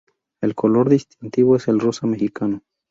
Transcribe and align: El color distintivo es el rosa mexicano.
El 0.41 0.55
color 0.55 0.89
distintivo 0.89 1.55
es 1.57 1.67
el 1.67 1.79
rosa 1.79 2.07
mexicano. 2.07 2.63